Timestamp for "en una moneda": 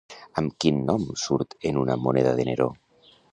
1.73-2.33